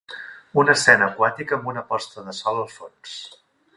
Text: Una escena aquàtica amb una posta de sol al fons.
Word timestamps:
Una 0.61 0.73
escena 0.77 1.09
aquàtica 1.11 1.57
amb 1.59 1.69
una 1.73 1.83
posta 1.91 2.25
de 2.31 2.35
sol 2.39 2.63
al 2.63 2.67
fons. 2.79 3.17